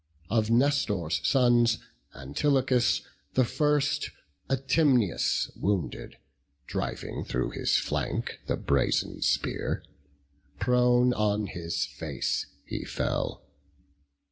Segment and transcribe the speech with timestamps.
[0.31, 1.77] Of Nestor's sons,
[2.15, 3.03] Antilochus,
[3.35, 4.09] the first,
[4.49, 6.17] Atymnius wounded,
[6.65, 9.83] driving through his flank He brazen spear;
[10.59, 13.45] prone on his face he fell.